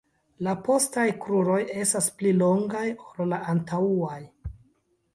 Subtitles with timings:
[0.45, 4.21] La postaj kruroj estas pli longaj ol la antaŭaj.